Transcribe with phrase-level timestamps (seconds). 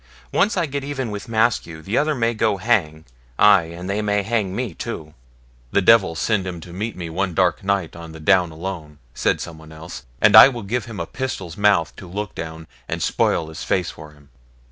[0.31, 3.05] Once I get even with Maskew, the other may go hang,
[3.37, 5.13] ay, and they may hang me too.'
[5.73, 9.39] 'The Devil send him to meet me one dark night on the down alone,' said
[9.39, 13.47] someone else, 'and I will give him a pistol's mouth to look down, and spoil
[13.47, 14.29] his face for him.'